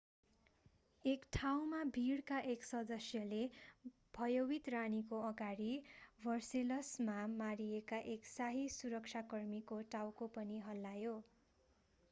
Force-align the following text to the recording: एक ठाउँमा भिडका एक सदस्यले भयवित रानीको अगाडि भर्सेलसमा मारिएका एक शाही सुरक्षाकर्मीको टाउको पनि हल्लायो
एक 1.05 1.25
ठाउँमा 1.33 1.81
भिडका 1.95 2.37
एक 2.51 2.63
सदस्यले 2.63 3.41
भयवित 4.15 4.69
रानीको 4.69 5.19
अगाडि 5.27 5.67
भर्सेलसमा 6.21 7.17
मारिएका 7.35 7.99
एक 8.15 8.25
शाही 8.29 8.65
सुरक्षाकर्मीको 8.77 9.79
टाउको 9.91 10.29
पनि 10.35 10.59
हल्लायो 10.65 11.13